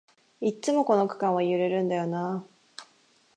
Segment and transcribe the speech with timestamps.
[0.39, 2.43] いっつもこの区間は揺れるんだよな
[2.79, 2.83] あ